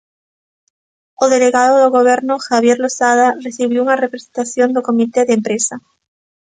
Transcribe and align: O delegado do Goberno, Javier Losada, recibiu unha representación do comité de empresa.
O 1.23 1.25
delegado 1.33 1.75
do 1.83 1.93
Goberno, 1.97 2.35
Javier 2.47 2.77
Losada, 2.83 3.27
recibiu 3.45 3.79
unha 3.85 3.99
representación 4.03 4.69
do 4.75 4.85
comité 4.89 5.21
de 5.25 5.33
empresa. 5.39 5.75